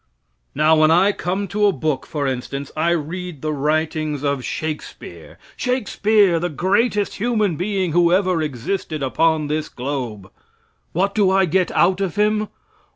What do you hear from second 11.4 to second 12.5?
get out of him?